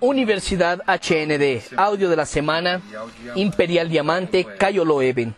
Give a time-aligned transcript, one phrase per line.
[0.00, 2.80] Universidad HND, audio de la semana,
[3.34, 5.34] Imperial Diamante, Cayo Loeven,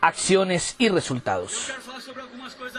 [0.00, 1.72] acciones y resultados.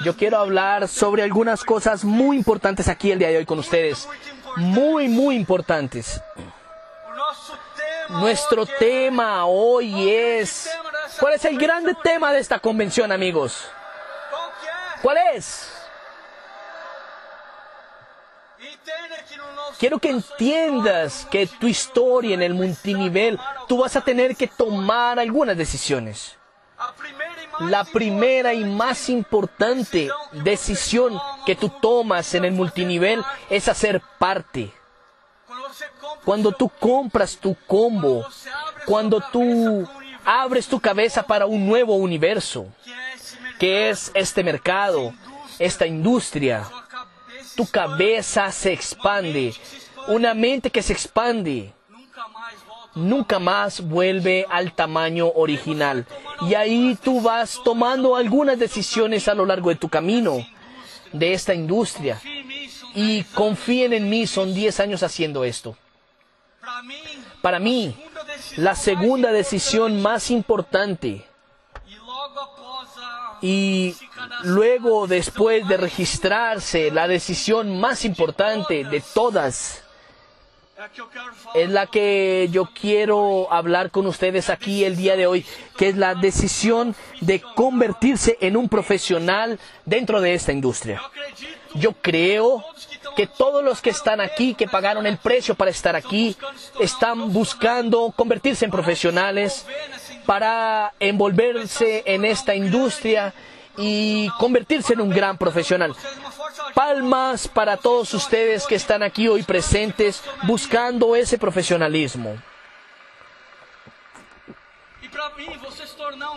[0.04, 4.08] Yo quiero hablar sobre algunas cosas muy importantes aquí el día de hoy con ustedes.
[4.58, 6.22] Muy, muy importantes.
[8.10, 10.70] Nuestro tema hoy es...
[11.20, 13.70] ¿Cuál es el grande tema de esta convención, amigos?
[15.02, 15.83] ¿Cuál es?
[19.84, 25.20] Quiero que entiendas que tu historia en el multinivel, tú vas a tener que tomar
[25.20, 26.38] algunas decisiones.
[27.60, 34.72] La primera y más importante decisión que tú tomas en el multinivel es hacer parte.
[36.24, 38.26] Cuando tú compras tu combo,
[38.86, 39.86] cuando tú
[40.24, 42.68] abres tu cabeza para un nuevo universo,
[43.60, 45.14] que es este mercado,
[45.60, 46.70] esta industria,
[47.56, 49.54] tu cabeza se expande.
[50.08, 51.74] Una mente que se expande
[52.96, 56.06] nunca más vuelve al tamaño original.
[56.42, 60.46] Y ahí tú vas tomando algunas decisiones a lo largo de tu camino
[61.12, 62.20] de esta industria.
[62.96, 65.76] Y confíen en mí, son 10 años haciendo esto.
[67.42, 67.96] Para mí,
[68.58, 71.26] la segunda decisión más importante
[73.44, 73.94] y
[74.44, 79.84] luego después de registrarse, la decisión más importante de todas
[81.54, 85.98] es la que yo quiero hablar con ustedes aquí el día de hoy, que es
[85.98, 91.02] la decisión de convertirse en un profesional dentro de esta industria.
[91.76, 92.64] Yo creo
[93.18, 96.38] que todos los que están aquí, que pagaron el precio para estar aquí,
[96.80, 99.66] están buscando convertirse en profesionales
[100.26, 103.34] para envolverse en esta industria
[103.78, 105.96] y convertirse en un gran profesional.
[106.74, 112.36] Palmas para todos ustedes que están aquí hoy presentes buscando ese profesionalismo.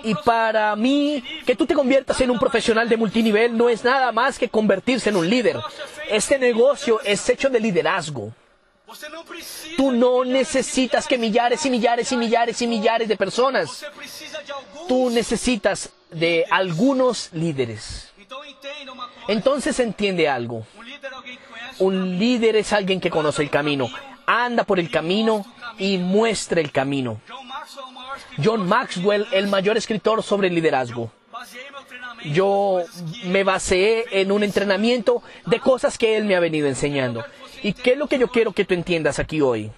[0.05, 4.13] Y para mí, que tú te conviertas en un profesional de multinivel no es nada
[4.13, 5.57] más que convertirse en un líder.
[6.09, 8.33] Este negocio es hecho de liderazgo.
[9.77, 13.85] Tú no necesitas que millares y millares y millares y millares de personas.
[14.89, 18.13] Tú necesitas de algunos líderes.
[19.29, 20.67] Entonces entiende algo.
[21.79, 23.91] Un líder es alguien que conoce el camino,
[24.25, 25.45] anda por el camino
[25.79, 27.21] y muestra el camino.
[28.43, 31.11] John Maxwell, el mayor escritor sobre liderazgo.
[32.25, 32.83] Yo
[33.25, 37.25] me basé en un entrenamiento de cosas que él me ha venido enseñando.
[37.67, 39.73] ¿Y qué es lo que yo quiero que tú entiendas aquí hoy?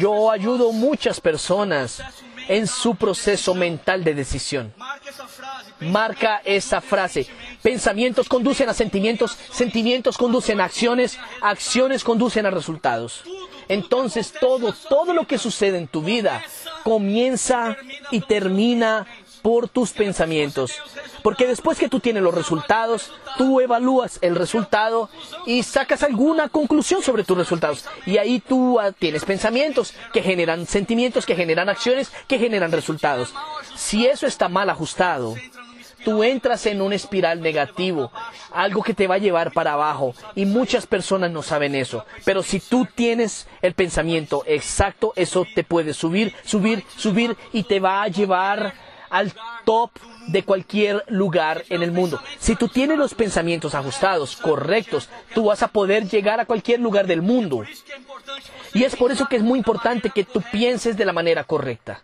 [0.00, 2.02] Yo ayudo muchas personas
[2.48, 4.74] en su proceso mental de decisión.
[5.78, 7.28] Marca esa frase.
[7.62, 13.22] Pensamientos conducen a sentimientos, sentimientos conducen a acciones, acciones conducen a resultados.
[13.68, 16.42] Entonces todo, todo lo que sucede en tu vida
[16.82, 17.76] comienza
[18.10, 19.06] y termina
[19.42, 20.72] por tus pensamientos.
[21.22, 25.08] Porque después que tú tienes los resultados, tú evalúas el resultado
[25.46, 27.84] y sacas alguna conclusión sobre tus resultados.
[28.06, 33.34] Y ahí tú ah, tienes pensamientos que generan sentimientos, que generan acciones, que generan resultados.
[33.76, 35.34] Si eso está mal ajustado,
[36.04, 38.10] tú entras en un espiral negativo,
[38.52, 40.14] algo que te va a llevar para abajo.
[40.34, 42.04] Y muchas personas no saben eso.
[42.24, 47.80] Pero si tú tienes el pensamiento exacto, eso te puede subir, subir, subir y te
[47.80, 48.74] va a llevar
[49.10, 49.32] al
[49.64, 49.90] top
[50.28, 52.20] de cualquier lugar en el mundo.
[52.38, 57.06] Si tú tienes los pensamientos ajustados, correctos, tú vas a poder llegar a cualquier lugar
[57.06, 57.64] del mundo.
[58.72, 62.02] Y es por eso que es muy importante que tú pienses de la manera correcta.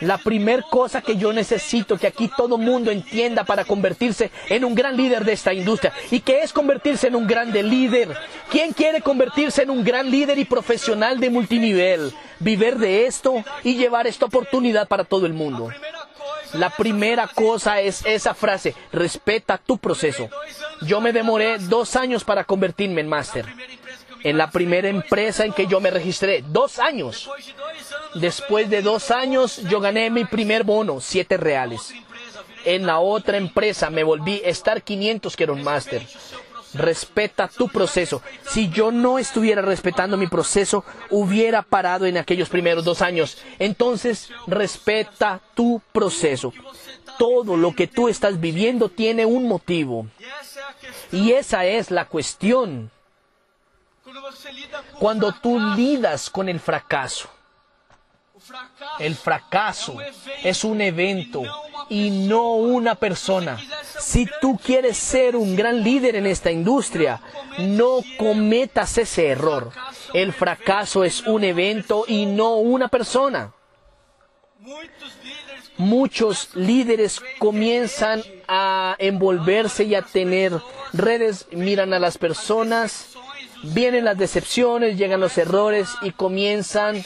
[0.00, 4.74] La primera cosa que yo necesito que aquí todo mundo entienda para convertirse en un
[4.74, 8.16] gran líder de esta industria y que es convertirse en un grande líder.
[8.50, 12.12] ¿Quién quiere convertirse en un gran líder y profesional de multinivel?
[12.40, 15.70] Vivir de esto y llevar esta oportunidad para todo el mundo.
[16.54, 20.28] La primera cosa es esa frase, respeta tu proceso.
[20.82, 23.46] Yo me demoré dos años para convertirme en máster.
[24.24, 27.28] En la primera empresa en que yo me registré, dos años.
[28.14, 31.92] Después de dos años yo gané mi primer bono, siete reales.
[32.64, 36.06] En la otra empresa me volví a estar 500 que era un máster.
[36.74, 38.22] Respeta tu proceso.
[38.48, 43.38] Si yo no estuviera respetando mi proceso, hubiera parado en aquellos primeros dos años.
[43.58, 46.52] Entonces, respeta tu proceso.
[47.18, 50.06] Todo lo que tú estás viviendo tiene un motivo.
[51.10, 52.90] Y esa es la cuestión.
[54.98, 57.28] Cuando tú lidas con el fracaso,
[58.98, 59.98] El fracaso
[60.42, 61.42] es un evento
[61.88, 63.58] y no una persona.
[63.98, 67.20] Si tú quieres ser un gran líder en esta industria,
[67.58, 69.70] no cometas ese error.
[70.12, 73.52] El fracaso es un evento y no una persona.
[75.76, 80.60] Muchos líderes comienzan a envolverse y a tener
[80.92, 83.16] redes, miran a las personas,
[83.62, 87.04] vienen las decepciones, llegan los errores y comienzan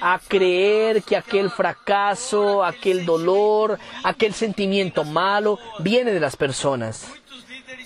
[0.00, 7.06] a creer que aquel fracaso, aquel dolor, aquel sentimiento malo viene de las personas.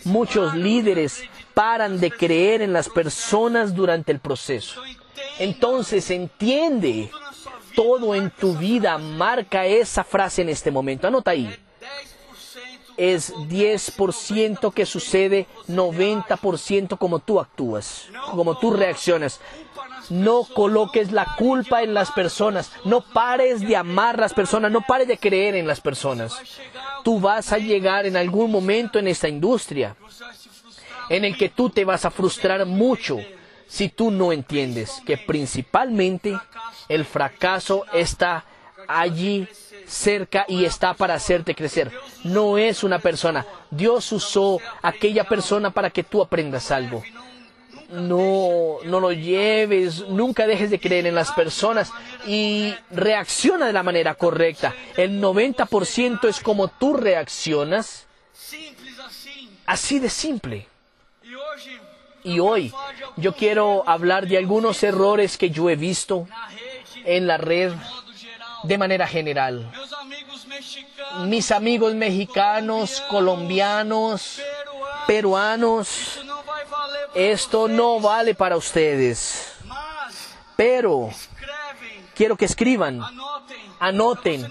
[0.05, 1.23] Muchos líderes
[1.53, 4.83] paran de creer en las personas durante el proceso.
[5.39, 7.11] Entonces entiende,
[7.75, 11.07] todo en tu vida marca esa frase en este momento.
[11.07, 11.55] Anota ahí.
[12.97, 19.41] Es 10% que sucede, 90% como tú actúas, como tú reaccionas.
[20.09, 22.71] No coloques la culpa en las personas.
[22.85, 24.71] No pares de amar las personas.
[24.71, 26.33] No pares de creer en las personas.
[27.03, 29.97] Tú vas a llegar en algún momento en esta industria
[31.09, 33.19] en el que tú te vas a frustrar mucho
[33.67, 36.39] si tú no entiendes que principalmente
[36.89, 38.45] el fracaso está
[38.89, 39.49] allí
[39.87, 41.91] cerca y está para hacerte crecer.
[42.25, 43.47] No es una persona.
[43.71, 47.03] Dios usó aquella persona para que tú aprendas algo
[47.91, 51.93] no, no lo lleves, nunca dejes de creer en las personas
[52.27, 54.75] y reacciona de la manera correcta.
[54.97, 58.07] El 90% es como tú reaccionas,
[59.67, 60.67] así de simple.
[62.25, 62.73] Y hoy
[63.17, 66.27] yo quiero hablar de algunos errores que yo he visto
[67.05, 67.73] en la red
[68.67, 69.71] de manera general.
[71.25, 74.41] Mis amigos mexicanos, colombianos,
[75.07, 76.21] peruanos,
[77.15, 79.53] esto no vale para ustedes.
[80.57, 81.11] Pero
[82.15, 83.01] quiero que escriban,
[83.79, 84.51] anoten,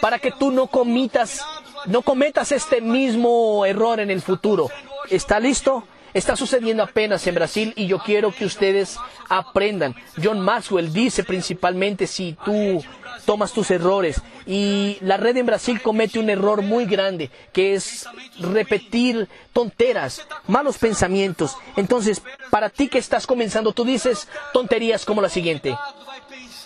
[0.00, 1.44] para que tú no cometas,
[1.86, 4.70] no cometas este mismo error en el futuro.
[5.10, 5.84] ¿Está listo?
[6.14, 9.94] Está sucediendo apenas en Brasil y yo quiero que ustedes aprendan.
[10.22, 12.82] John Maxwell dice principalmente si tú
[13.26, 18.06] tomas tus errores y la red en Brasil comete un error muy grande que es
[18.40, 21.56] repetir tonteras, malos pensamientos.
[21.76, 25.76] Entonces, para ti que estás comenzando, tú dices tonterías como la siguiente.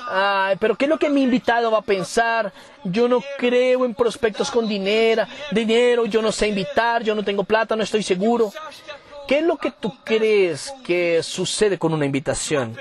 [0.09, 2.53] Ay, pero ¿qué es lo que mi invitado va a pensar?
[2.85, 7.45] Yo no creo en prospectos con dinero, dinero, yo no sé invitar, yo no tengo
[7.45, 8.53] plata, no estoy seguro.
[9.27, 12.77] ¿Qué es lo que tú crees que sucede con una invitación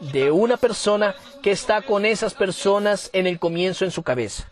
[0.00, 4.48] de una persona que está con esas personas en el comienzo en su cabeza?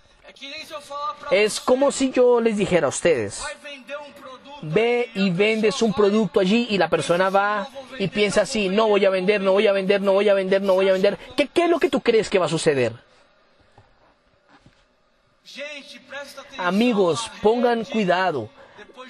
[1.31, 3.43] Es como si yo les dijera a ustedes,
[4.63, 7.69] ve y vendes un producto allí y la persona va
[7.99, 10.63] y piensa así, no voy a vender, no voy a vender, no voy a vender,
[10.63, 11.19] no voy a vender.
[11.37, 12.93] ¿Qué, qué es lo que tú crees que va a suceder?
[16.59, 18.51] Amigos, pongan cuidado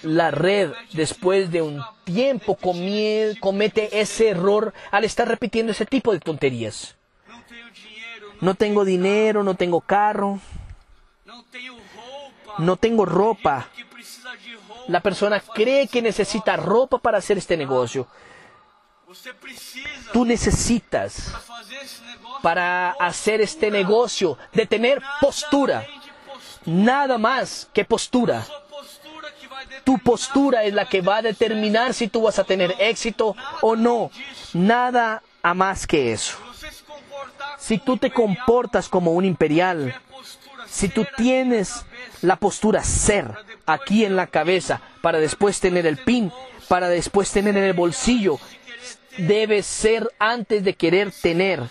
[0.03, 6.21] la red después de un tiempo comete ese error al estar repitiendo ese tipo de
[6.21, 6.97] tonterías.
[8.41, 10.39] No tengo dinero, no tengo carro,
[12.59, 13.69] no tengo ropa.
[14.89, 18.07] La persona cree que necesita ropa para hacer este negocio.
[20.13, 21.33] Tú necesitas
[22.43, 25.87] para hacer este negocio de tener postura.
[26.65, 28.45] Nada más que postura.
[29.85, 33.77] Tu postura es la que va a determinar si tú vas a tener éxito o
[33.77, 34.11] no.
[34.53, 36.37] Nada a más que eso.
[37.59, 39.95] Si tú te comportas como un imperial,
[40.69, 41.85] si tú tienes
[42.23, 43.31] la postura ser
[43.65, 46.33] aquí en la cabeza para después tener el pin,
[46.69, 48.39] para después tener en el bolsillo,
[49.17, 51.63] debes ser antes de querer tener.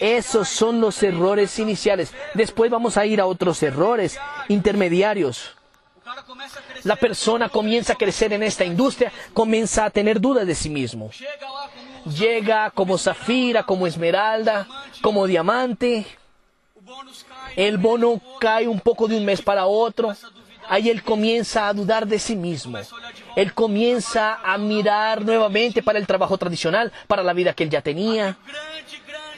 [0.00, 2.12] Esos son los errores iniciales.
[2.34, 4.18] Después vamos a ir a otros errores
[4.48, 5.56] intermediarios.
[6.84, 11.10] La persona comienza a crecer en esta industria, comienza a tener dudas de sí mismo.
[12.04, 14.66] Llega como zafira, como esmeralda,
[15.00, 16.06] como diamante.
[17.56, 20.14] El bono cae un poco de un mes para otro.
[20.68, 22.78] Ahí él comienza a dudar de sí mismo.
[23.36, 27.82] Él comienza a mirar nuevamente para el trabajo tradicional, para la vida que él ya
[27.82, 28.36] tenía.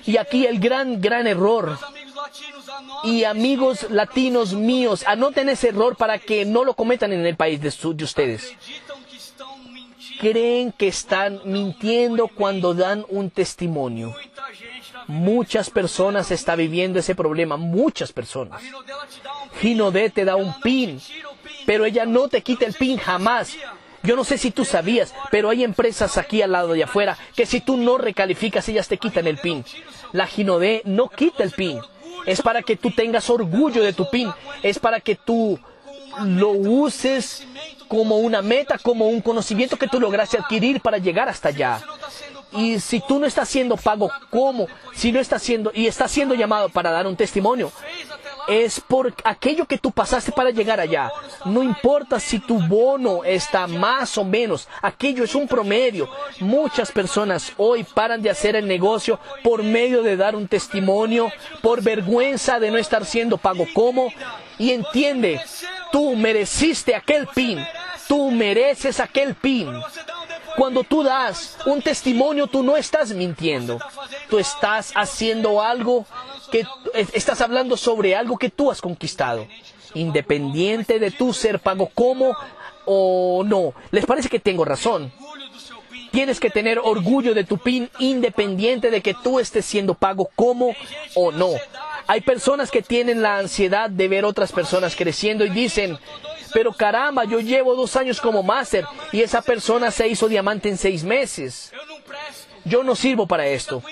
[0.07, 1.78] Y aquí el gran, gran error
[3.04, 7.61] y amigos latinos míos, anoten ese error para que no lo cometan en el país
[7.61, 8.54] de, de ustedes.
[10.21, 14.14] Creen que están mintiendo cuando dan un testimonio.
[15.07, 18.62] Muchas personas están viviendo ese problema, muchas personas.
[19.61, 21.00] Ginodé te da un pin,
[21.66, 23.54] pero ella no te quita el pin jamás.
[24.02, 27.47] Yo no sé si tú sabías, pero hay empresas aquí al lado de afuera que
[27.47, 29.64] si tú no recalificas, ellas te quitan el pin.
[30.12, 31.81] La Ginodé no quita el pin
[32.26, 34.30] es para que tú tengas orgullo de tu PIN,
[34.62, 35.59] es para que tú
[36.23, 37.47] lo uses
[37.88, 41.80] como una meta, como un conocimiento que tú lograste adquirir para llegar hasta allá.
[42.52, 46.35] Y si tú no estás siendo pago como, si no estás siendo y estás siendo
[46.35, 47.73] llamado para dar un testimonio,
[48.49, 51.11] es por aquello que tú pasaste para llegar allá.
[51.45, 56.09] No importa si tu bono está más o menos, aquello es un promedio.
[56.41, 61.31] Muchas personas hoy paran de hacer el negocio por medio de dar un testimonio,
[61.63, 64.13] por vergüenza de no estar siendo pago como.
[64.59, 65.41] Y entiende,
[65.91, 67.65] tú mereciste aquel pin,
[68.09, 69.73] tú mereces aquel pin.
[70.57, 73.81] Cuando tú das un testimonio, tú no estás mintiendo.
[74.31, 76.07] Tú estás haciendo algo
[76.51, 76.67] que
[77.13, 79.47] estás hablando sobre algo que tú has conquistado.
[79.95, 82.37] Independiente de tu ser pago como
[82.85, 83.75] o no.
[83.91, 85.13] ¿Les parece que tengo razón?
[86.11, 90.75] Tienes que tener orgullo de tu PIN independiente de que tú estés siendo pago como
[91.15, 91.51] o no.
[92.07, 95.99] Hay personas que tienen la ansiedad de ver otras personas creciendo y dicen,
[96.53, 100.77] pero caramba, yo llevo dos años como máster y esa persona se hizo diamante en
[100.77, 101.73] seis meses.
[102.65, 103.83] Yo no sirvo para esto.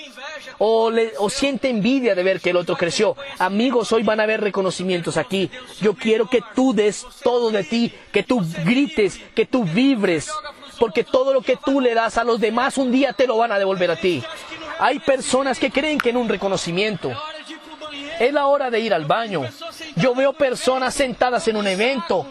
[0.65, 3.17] O, siente envidia de ver que el otro creció.
[3.37, 5.51] Amigos, hoy van a haber reconocimientos aquí.
[5.81, 10.31] Yo quiero que tú des todo de ti, que tú grites, que tú vibres.
[10.79, 13.51] Porque todo lo que tú le das a los demás un día te lo van
[13.51, 14.23] a devolver a ti.
[14.79, 17.11] Hay personas que creen que en un reconocimiento
[18.17, 19.43] es la hora de ir al baño.
[19.97, 22.25] Yo veo personas sentadas en un evento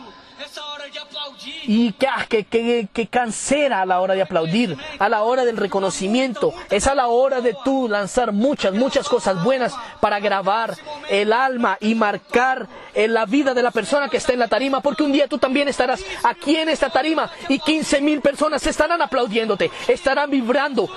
[1.62, 6.54] y que, que, que, cansera a la hora de aplaudir, a la hora del reconocimiento.
[6.70, 10.76] Es a la hora de tú lanzar muchas, muchas cosas buenas para grabar
[11.08, 14.80] el alma y marcar en la vida de la persona que está en la tarima,
[14.80, 19.00] porque un día tú también estarás aquí en esta tarima y 15 mil personas estarán
[19.00, 20.88] aplaudiéndote, estarán vibrando,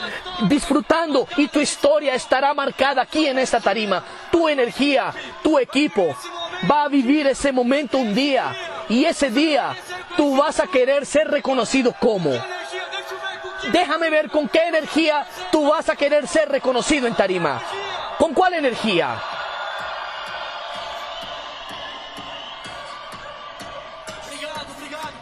[0.47, 4.03] disfrutando y tu historia estará marcada aquí en esta tarima.
[4.31, 6.15] Tu energía, tu equipo
[6.69, 9.75] va a vivir ese momento un día y ese día
[10.17, 12.31] tú vas a querer ser reconocido como.
[13.71, 17.61] Déjame ver con qué energía tú vas a querer ser reconocido en tarima.
[18.17, 19.21] ¿Con cuál energía?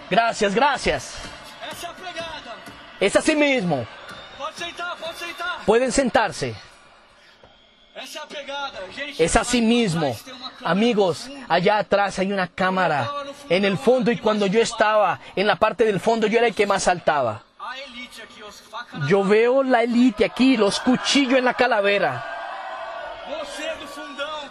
[0.09, 1.15] Gracias, gracias.
[2.99, 3.85] Es así mismo.
[5.65, 6.55] Pueden sentarse.
[9.17, 10.15] Es así mismo.
[10.63, 13.09] Amigos, allá atrás hay una cámara
[13.49, 16.55] en el fondo y cuando yo estaba en la parte del fondo yo era el
[16.55, 17.43] que más saltaba.
[19.07, 22.29] Yo veo la élite aquí, los cuchillos en la calavera.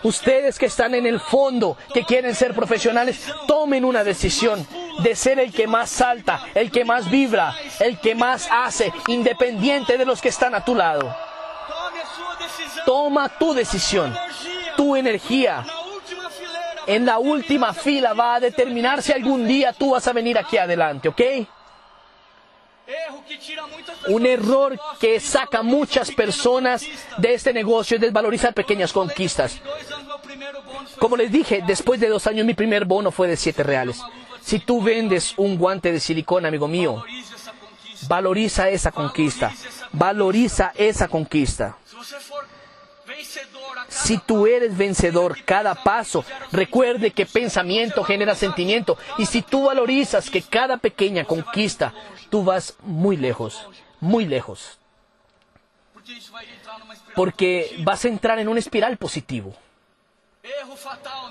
[0.05, 4.67] Ustedes que están en el fondo, que quieren ser profesionales, tomen una decisión
[4.99, 9.99] de ser el que más salta, el que más vibra, el que más hace, independiente
[9.99, 11.15] de los que están a tu lado.
[12.85, 14.17] Toma tu decisión,
[14.77, 15.65] tu energía.
[16.87, 20.59] En la última fila va a determinar si algún día tú vas a venir aquí
[20.59, 21.21] adelante, ¿ok?
[24.09, 26.85] Un error que saca muchas personas
[27.19, 29.61] de este negocio es desvalorizar pequeñas conquistas.
[30.99, 34.01] Como les dije, después de dos años mi primer bono fue de siete reales.
[34.41, 37.05] Si tú vendes un guante de silicona, amigo mío,
[38.09, 39.53] valoriza esa conquista.
[39.93, 41.77] Valoriza esa conquista.
[43.89, 48.97] Si tú eres vencedor cada paso, recuerde que pensamiento genera sentimiento.
[49.19, 51.93] Y si tú valorizas que cada pequeña conquista,
[52.31, 53.67] tú vas muy lejos,
[54.01, 54.79] muy lejos.
[57.15, 59.55] Porque vas a entrar en una espiral positivo.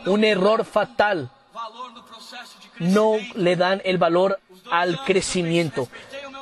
[0.06, 1.32] Un error fatal.
[2.80, 4.40] No le dan el valor
[4.70, 5.88] al crecimiento.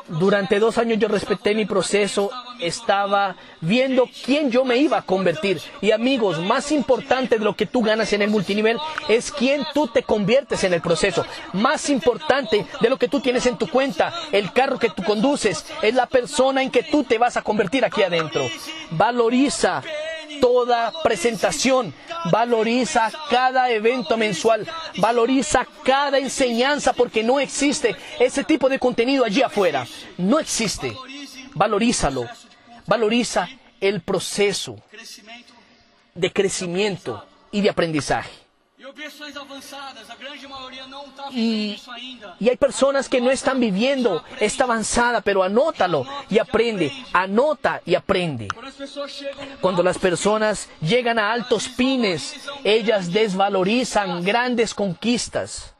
[0.10, 5.62] Durante dos años yo respeté mi proceso, estaba viendo quién yo me iba a convertir.
[5.82, 9.88] Y amigos, más importante de lo que tú ganas en el multinivel es quién tú
[9.88, 11.25] te conviertes en el proceso.
[11.54, 15.66] Más importante de lo que tú tienes en tu cuenta, el carro que tú conduces,
[15.84, 18.48] es la persona en que tú te vas a convertir aquí adentro.
[18.92, 19.84] Valoriza
[20.41, 21.93] toda presentación,
[22.31, 24.67] valoriza cada evento mensual,
[24.98, 29.88] valoriza cada enseñanza porque no existe ese tipo de contenido allí afuera.
[30.17, 30.96] No existe.
[31.53, 32.27] Valorízalo.
[32.86, 33.48] Valoriza
[33.79, 34.77] el proceso
[36.15, 38.38] de crecimiento y de aprendizaje.
[41.31, 41.79] Y,
[42.39, 47.96] y, hay personas que no están viviendo esta avanzada, pero anótalo y aprende, anota y
[47.96, 48.48] aprende.
[49.62, 55.75] Cuando las personas llegan a altos pines, ellas desvalorizan grandes conquistas.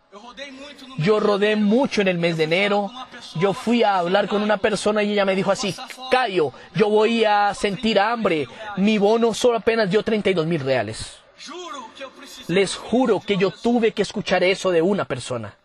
[0.97, 2.91] Yo rodé mucho en el mes de enero.
[3.39, 5.75] Yo fui a hablar con una persona y ella me dijo así,
[6.11, 8.47] Cayo, yo voy a sentir hambre.
[8.77, 11.17] Mi bono solo apenas dio 32 mil reales.
[12.48, 15.56] Les juro que yo tuve que escuchar eso de una persona.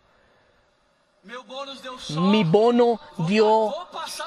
[2.19, 3.73] Mi bono dio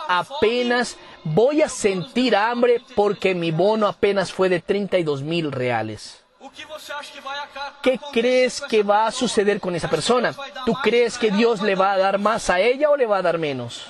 [0.09, 6.25] apenas, voy a sentir hambre porque mi bono apenas fue de 32 mil reales.
[7.83, 10.35] ¿Qué crees que va a suceder con esa persona?
[10.65, 13.23] ¿Tú crees que Dios le va a dar más a ella o le va a
[13.23, 13.87] dar menos?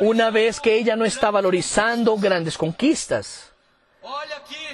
[0.00, 3.53] Una vez que ella no está valorizando grandes conquistas.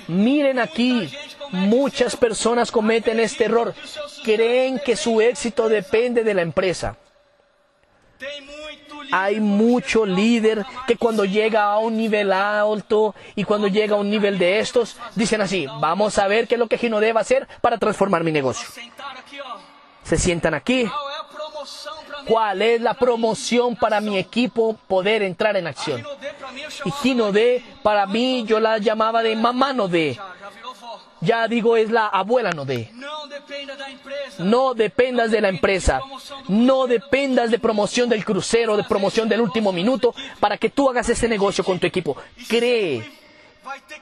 [0.09, 1.11] Miren aquí,
[1.51, 3.75] muchas personas cometen este error.
[4.25, 6.97] Creen que su éxito depende de la empresa.
[9.13, 14.11] Hay mucho líder que cuando llega a un nivel alto y cuando llega a un
[14.11, 17.49] nivel de estos, dicen así, vamos a ver qué es lo que Gino debe hacer
[17.61, 18.69] para transformar mi negocio.
[20.05, 20.89] Se sientan aquí.
[22.27, 26.05] ¿Cuál es la promoción para mi equipo poder entrar en acción?
[26.51, 27.03] Gino D pra mim eu Y chamava.
[27.03, 30.15] Gino D, para mí, yo la llamaba de mamá no D.
[30.15, 30.99] Já, já virou vó.
[31.21, 32.89] Ya digo, es la abuela no D.
[32.93, 34.43] Não dependa da empresa.
[34.43, 36.01] No dependas de la empresa.
[36.49, 41.09] No dependas de promoción del crucero, de promoción del último minuto, para que tú hagas
[41.09, 42.17] este negocio con tu equipo.
[42.49, 43.20] Cree.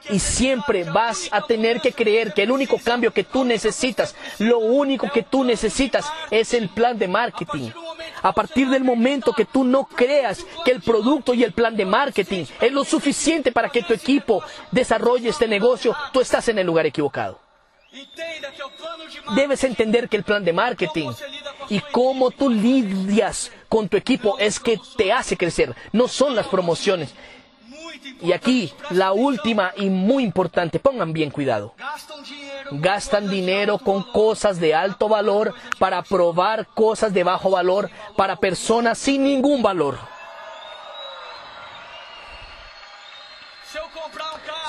[0.09, 4.59] Y siempre vas a tener que creer que el único cambio que tú necesitas, lo
[4.59, 7.69] único que tú necesitas es el plan de marketing.
[8.21, 11.85] A partir del momento que tú no creas que el producto y el plan de
[11.85, 16.67] marketing es lo suficiente para que tu equipo desarrolle este negocio, tú estás en el
[16.67, 17.39] lugar equivocado.
[19.35, 21.11] Debes entender que el plan de marketing
[21.69, 26.47] y cómo tú lidias con tu equipo es que te hace crecer, no son las
[26.47, 27.13] promociones.
[28.21, 31.73] Y aquí, la última y muy importante, pongan bien cuidado.
[32.71, 38.97] Gastan dinero con cosas de alto valor para probar cosas de bajo valor para personas
[38.97, 39.97] sin ningún valor.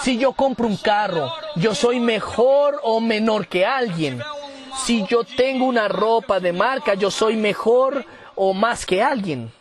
[0.02, 4.22] Si yo compro un carro, yo soy mejor o menor que alguien.
[4.84, 9.52] Si yo tengo una ropa de marca, yo soy mejor o más que alguien.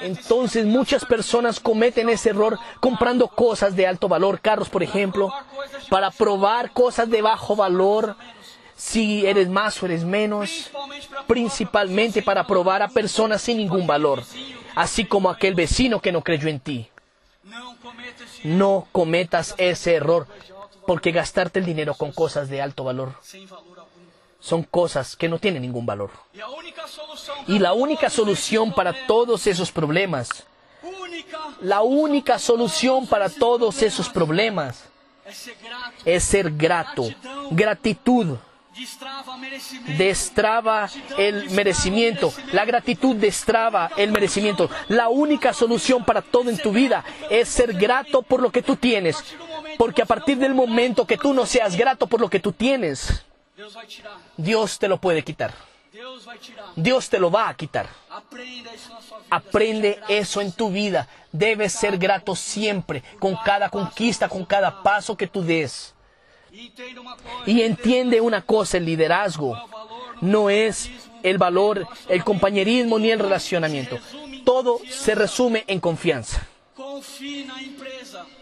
[0.00, 5.32] Entonces muchas personas cometen ese error comprando cosas de alto valor, carros por ejemplo,
[5.88, 8.16] para probar cosas de bajo valor,
[8.76, 10.70] si eres más o eres menos,
[11.26, 14.22] principalmente para probar a personas sin ningún valor,
[14.74, 16.88] así como aquel vecino que no creyó en ti.
[18.44, 20.26] No cometas ese error,
[20.86, 23.14] porque gastarte el dinero con cosas de alto valor.
[24.40, 26.10] Son cosas que no tienen ningún valor.
[27.46, 30.46] Y la única solución para todos esos problemas
[31.60, 34.84] La única solución para todos esos problemas
[36.04, 37.08] es ser grato.
[37.50, 38.36] Gratitud
[39.98, 42.32] destraba el merecimiento.
[42.52, 44.70] La gratitud destraba el merecimiento.
[44.88, 48.76] La única solución para todo en tu vida es ser grato por lo que tú
[48.76, 49.16] tienes.
[49.76, 53.24] Porque a partir del momento que tú no seas grato por lo que tú tienes.
[54.36, 55.52] Dios te lo puede quitar.
[56.76, 57.88] Dios te lo va a quitar.
[59.30, 61.08] Aprende eso en tu vida.
[61.32, 65.94] Debes ser grato siempre, con cada conquista, con cada paso que tú des.
[67.46, 69.56] Y entiende una cosa, el liderazgo
[70.20, 70.90] no es
[71.22, 73.98] el valor, el compañerismo ni el relacionamiento.
[74.44, 76.46] Todo se resume en confianza.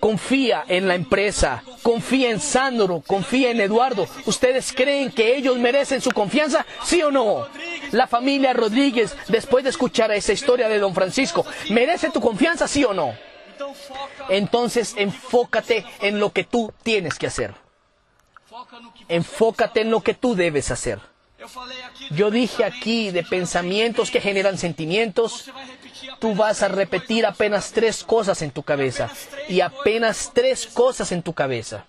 [0.01, 4.07] Confía en la empresa, confía en Sandro, confía en Eduardo.
[4.27, 6.64] ¿Ustedes creen que ellos merecen su confianza?
[6.85, 7.49] ¿Sí o no?
[7.92, 12.69] La familia Rodríguez, después de escuchar esa historia de don Francisco, ¿merece tu confianza?
[12.69, 13.14] ¿Sí o no?
[14.29, 17.55] Entonces enfócate en lo que tú tienes que hacer.
[19.09, 21.01] Enfócate en lo que tú debes hacer.
[22.11, 25.51] Yo dije aquí de pensamientos que generan sentimientos.
[26.18, 29.11] Tú vas a repetir apenas tres cosas en tu cabeza.
[29.48, 31.85] Y apenas tres cosas en tu cabeza.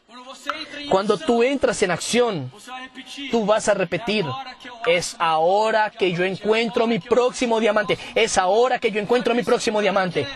[0.89, 2.51] Cuando tú entras en acción,
[3.31, 4.25] tú vas a repetir.
[4.85, 7.97] Es ahora que yo encuentro mi próximo diamante.
[8.15, 10.27] Es ahora que yo encuentro mi próximo diamante.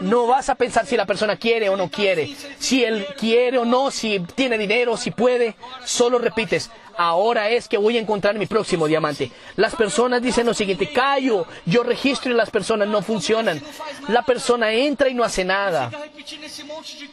[0.00, 3.64] No vas a pensar si la persona quiere o no quiere, si él quiere o
[3.64, 5.56] no, si tiene dinero, si puede.
[5.84, 9.30] Solo repites, ahora es que voy a encontrar mi próximo diamante.
[9.56, 13.62] Las personas dicen lo siguiente, callo, yo registro y las personas no funcionan.
[14.08, 15.90] La persona entra y no hace nada.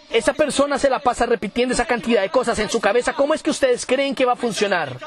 [0.10, 3.14] Esa persona se la pasa repitiendo esa cantidad de cosas en su cabeza.
[3.14, 4.98] ¿Cómo es que ustedes creen que va a funcionar?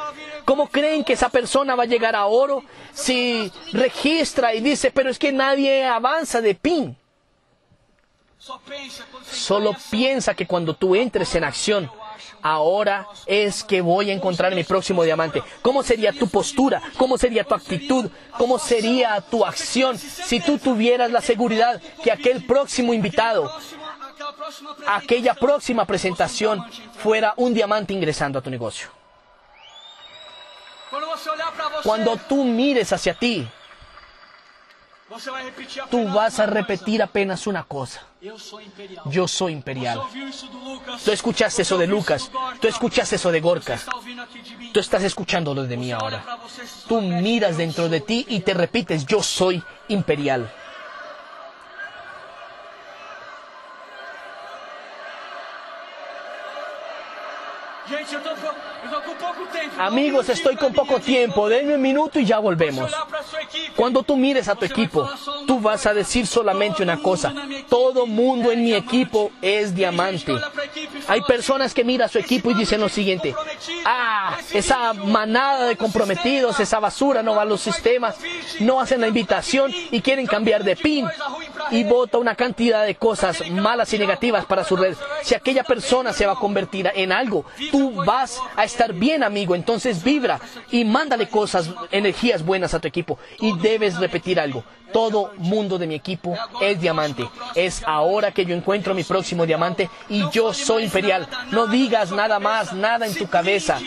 [0.44, 2.62] ¿Cómo creen que esa persona va a llegar a oro
[2.92, 6.96] si registra y dice, pero es que nadie avanza de pin?
[9.30, 11.90] Solo piensa que cuando tú entres en acción,
[12.42, 15.42] ahora es que voy a encontrar mi próximo diamante.
[15.62, 16.82] ¿Cómo sería tu postura?
[16.96, 18.11] ¿Cómo sería tu actitud?
[18.38, 23.52] ¿Cómo sería tu acción si tú tuvieras la seguridad que aquel próximo invitado,
[24.87, 26.64] aquella próxima presentación
[26.98, 28.88] fuera un diamante ingresando a tu negocio.
[31.82, 33.46] Cuando tú mires hacia ti,
[35.90, 38.02] tú vas a repetir apenas una cosa.
[38.20, 40.00] Yo soy imperial.
[41.04, 42.30] Tú escuchaste eso de Lucas.
[42.60, 43.78] Tú escuchaste eso de Gorka.
[44.72, 46.24] Tú estás escuchándolo de mí ahora.
[46.88, 50.50] Tú miras dentro de ti y te repites, yo soy imperial.
[59.78, 61.48] Amigos, estoy con poco tiempo.
[61.48, 62.90] Denme un minuto y ya volvemos.
[63.74, 65.08] Cuando tú mires a tu equipo,
[65.46, 67.34] tú vas a decir solamente una cosa.
[67.68, 70.32] Todo mundo en mi equipo es diamante.
[71.08, 73.34] Hay personas que miran a su equipo y dicen lo siguiente.
[73.84, 78.16] Ah, esa manada de comprometidos, esa basura no va a los sistemas,
[78.60, 81.06] no hacen la invitación y quieren cambiar de pin
[81.70, 84.96] y vota una cantidad de cosas malas y negativas para su red.
[85.22, 89.54] Si aquella persona se va a convertir en algo, tú vas a estar bien, amigo.
[89.66, 90.38] Entonces vibra
[90.70, 93.18] y mándale cosas, energías buenas a tu equipo.
[93.40, 94.62] Y debes repetir algo.
[94.92, 97.29] Todo mundo de mi equipo es diamante.
[97.57, 101.26] Es ahora que yo encuentro mi próximo diamante y yo soy imperial.
[101.50, 103.81] No digas nada más, nada en tu cabeza.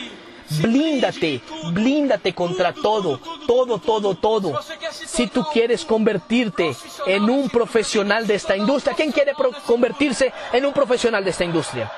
[0.49, 4.59] Blíndate, blíndate contra todo, todo, todo, todo.
[4.91, 9.31] Si tú quieres convertirte en un profesional de esta industria, ¿quién quiere
[9.65, 11.89] convertirse en un profesional de esta industria?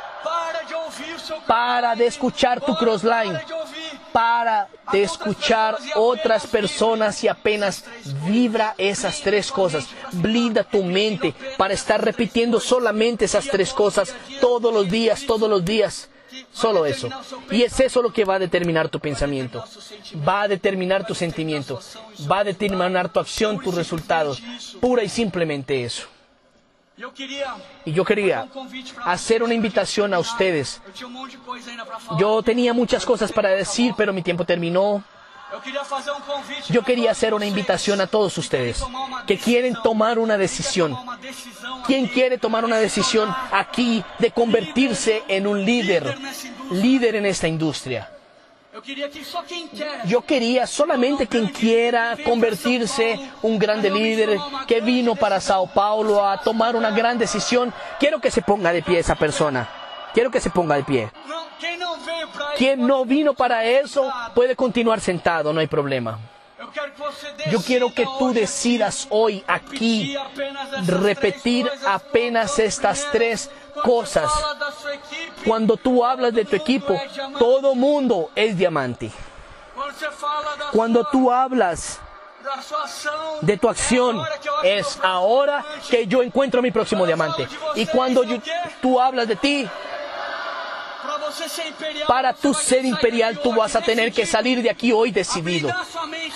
[1.48, 3.40] Para de escuchar tu crossline,
[4.12, 7.86] Para de escuchar otras personas y apenas
[8.26, 9.88] vibra esas tres cosas.
[10.12, 15.64] Blinda tu mente para estar repitiendo solamente esas tres cosas todos los días, todos los
[15.64, 16.10] días.
[16.52, 17.10] Solo eso.
[17.50, 19.64] Y es eso lo que va a determinar tu pensamiento.
[20.28, 21.80] Va a determinar tu sentimiento.
[22.30, 24.42] Va a determinar tu acción, tus resultados.
[24.80, 26.08] Pura y simplemente eso.
[27.86, 28.48] Y yo quería
[29.06, 30.82] hacer una invitación a ustedes.
[32.18, 35.04] Yo tenía muchas cosas para decir, pero mi tiempo terminó.
[36.70, 38.84] Yo quería hacer una invitación a todos ustedes
[39.28, 40.98] que quieren tomar una decisión.
[41.86, 46.18] ¿Quién quiere tomar una decisión aquí de convertirse en un líder,
[46.72, 48.10] líder en esta industria?
[50.06, 56.40] Yo quería solamente quien quiera convertirse un grande líder que vino para Sao Paulo a
[56.42, 57.74] tomar una gran decisión.
[58.00, 59.68] Quiero que se ponga de pie esa persona.
[60.14, 61.12] Quiero que se ponga de pie.
[62.58, 66.18] Quien no vino para eso puede continuar sentado, no hay problema.
[67.52, 70.16] Yo quiero que tú decidas hoy aquí
[70.86, 73.50] repetir apenas estas tres
[73.84, 74.32] cosas.
[75.46, 77.00] Cuando tú hablas de tu equipo,
[77.38, 79.12] todo mundo es diamante.
[80.72, 82.00] Cuando tú hablas
[83.42, 84.22] de tu acción,
[84.64, 87.48] es ahora que yo encuentro mi próximo diamante.
[87.76, 88.24] Y cuando
[88.82, 89.70] tú hablas de ti,
[91.04, 91.21] Pra você ser imperial,
[92.08, 95.70] para vai ser imperial, tú vas a tener que salir de aquí hoy decidido.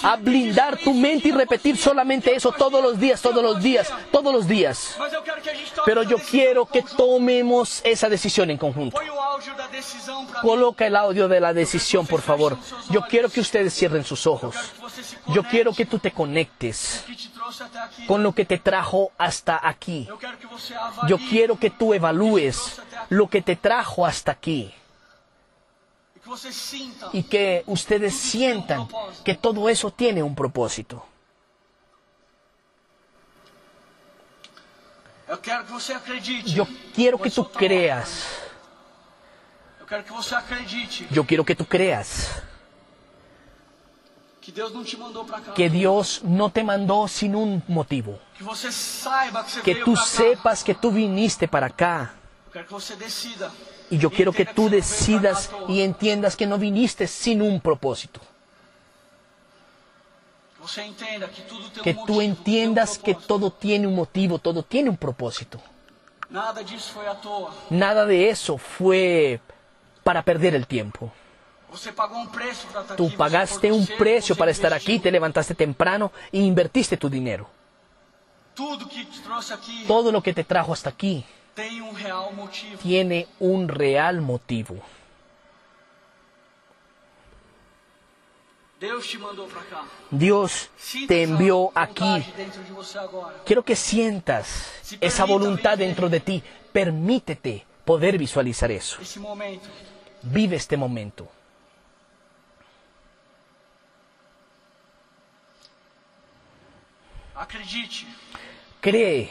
[0.01, 4.33] A blindar tu mente y repetir solamente eso todos los días, todos los días, todos
[4.33, 4.97] los días.
[5.85, 8.99] Pero yo quiero que tomemos esa decisión en conjunto.
[10.41, 12.57] Coloca el audio de la decisión, por favor.
[12.89, 14.55] Yo quiero que ustedes cierren sus ojos.
[15.27, 17.03] Yo quiero que tú te conectes
[18.07, 20.07] con lo que te trajo hasta aquí.
[21.07, 24.73] Yo quiero que tú evalúes lo que te trajo hasta aquí
[26.14, 26.14] E que você sinta
[27.13, 28.87] y que ustedes sientan
[29.23, 31.05] que todo eso tiene un propósito.
[36.45, 38.27] Yo quiero que tú creas,
[41.11, 42.43] yo quiero que tú creas
[45.55, 48.19] que Dios no te mandó sin un motivo.
[49.63, 52.13] Que tú sepas que tú viniste para acá.
[53.89, 58.21] Y yo quiero que tú decidas y entiendas que no viniste sin un propósito.
[61.83, 65.61] Que tú entiendas que todo tiene un motivo, todo tiene un propósito.
[67.69, 69.39] Nada de eso fue
[70.03, 71.11] para perder el tiempo.
[72.95, 77.49] Tú pagaste un precio para estar aquí, te levantaste temprano e invertiste tu dinero.
[79.87, 81.25] Todo lo que te trajo hasta aquí
[81.81, 82.77] um real motivo.
[82.81, 84.81] tiene un real motivo.
[90.11, 90.69] Dios
[91.07, 92.25] te envió aquí.
[93.45, 96.43] Quiero que sientas esa voluntad dentro de ti.
[96.71, 98.97] Permítete poder visualizar eso.
[100.23, 101.27] Vive este momento.
[107.35, 108.05] Acredite.
[108.79, 109.29] Cree,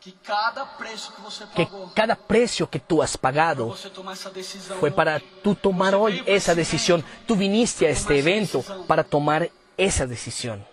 [0.00, 3.76] que cada preço que você que pagou cada precio que tú has pagado
[4.80, 7.04] fue para tú tomar hoy esa decisión.
[7.26, 10.64] Tú viniste a este evento para tomar esa decisión.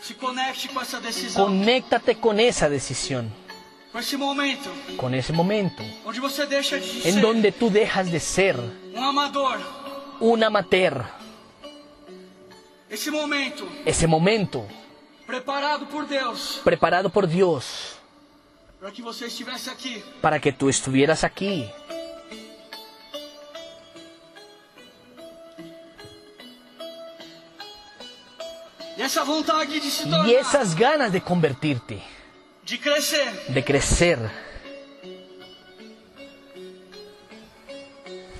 [0.00, 3.32] Se conecte com essa decisão, Conéctate con esa decisión,
[3.90, 8.10] com esse momento con ese momento onde você deixa de en ser donde tú dejas
[8.10, 8.54] de ser
[8.94, 9.58] um amador.
[10.20, 11.23] un amateur.
[12.90, 14.66] Esse momento Ese momento
[15.26, 17.96] preparado por Deus preparado por Dios
[18.80, 20.02] para que você estivesse aqui.
[20.20, 21.70] para que tú estuvieras aquí.
[28.96, 32.00] E essa vontade de se tornar, Y esas ganas de convertirte,
[32.62, 34.18] de crescer, de crecer,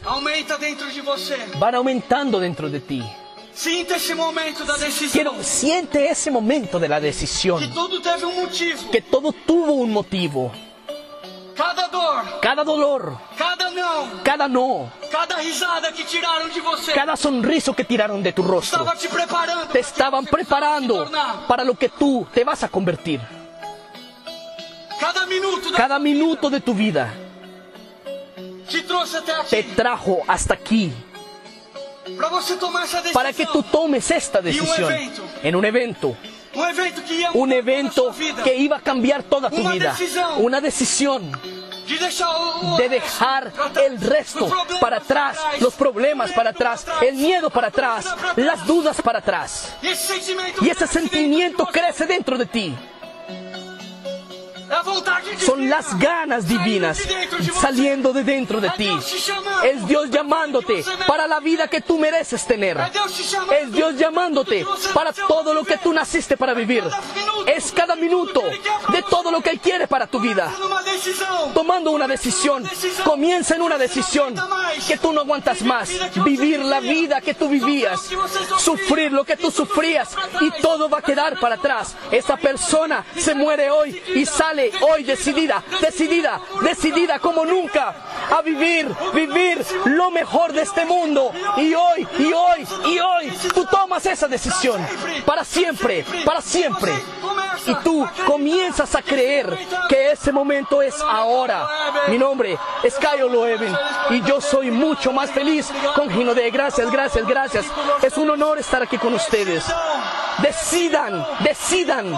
[0.05, 1.37] aumenta dentro de você.
[1.59, 3.03] van aumentando dentro de ti.
[3.55, 5.13] Sinta esse momento da decisão.
[5.13, 8.91] Quiero, siente ese momento de la decisión, Que tudo teve um motivo.
[8.91, 10.51] que todo tuvo un motivo.
[11.55, 17.15] Cada dor, Cada dolor, cada não, cada no, cada risada que tiraram de você cada
[17.17, 19.69] sonriso que tiraron de tu rostro, estava te preparando.
[19.73, 21.09] te estaban preparando
[21.47, 23.21] para lo que tú te vas a convertir.
[24.99, 27.15] Cada minuto da Cada minuto de tu vida
[28.69, 28.83] te
[29.49, 30.93] te trajo hasta aquí
[33.13, 34.93] para que tú tomes esta decisión
[35.43, 36.17] en un evento,
[36.55, 38.15] Um un evento
[38.45, 39.97] que iba a cambiar toda tu vida,
[40.39, 41.33] una decisión
[42.79, 43.53] de dejar
[43.85, 44.49] el resto
[44.81, 49.75] para atrás, los problemas para atrás, el miedo para atrás, las dudas para atrás.
[49.83, 49.95] E
[50.65, 52.75] Y ese sentimiento crece dentro de ti.
[55.39, 56.99] Son las ganas divinas
[57.61, 58.91] saliendo de dentro de ti.
[59.65, 62.79] Es Dios llamándote para la vida que tú mereces tener.
[63.61, 66.85] Es Dios llamándote para todo lo que tú naciste para vivir.
[67.47, 68.43] Es cada minuto
[68.89, 70.53] de todo lo que Él quiere para tu vida.
[71.53, 72.65] Tomando una decisión,
[73.05, 74.35] comienza en una decisión
[74.87, 75.91] que tú no aguantas más.
[76.25, 78.11] Vivir la vida que tú vivías,
[78.59, 81.95] sufrir lo que tú sufrías y todo va a quedar para atrás.
[82.11, 87.95] Esa persona se muere hoy y sale hoy decidida, decidida, decidida como nunca
[88.31, 91.33] a vivir, vivir lo mejor de este mundo.
[91.57, 94.85] Y hoy, y hoy, y hoy, tú tomas esa decisión
[95.25, 96.93] para siempre, para siempre.
[97.67, 99.57] Y tú comienzas a creer
[99.89, 101.67] que ese momento es ahora.
[102.09, 103.75] Mi nombre es Cayo Loeven
[104.11, 107.67] y yo soy mucho más feliz con Gino de Gracias, gracias, gracias.
[108.03, 109.65] Es un honor estar aquí con ustedes.
[110.43, 112.13] Decidan, decidan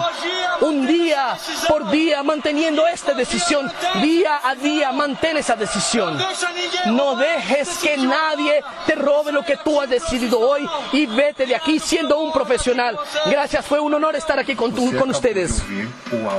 [0.61, 3.71] un día por día manteniendo esta decisión.
[4.01, 6.17] Día a día mantén esa decisión.
[6.87, 11.55] No dejes que nadie te robe lo que tú has decidido hoy y vete de
[11.55, 12.97] aquí siendo un profesional.
[13.27, 15.61] Gracias, fue un honor estar aquí con, tu- con ustedes.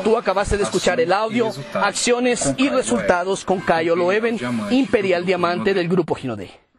[0.04, 4.38] Tú acabaste de escuchar el audio, acciones y resultados con Cayo Loeven,
[4.70, 6.67] Imperial Diamante del Grupo Ginodé.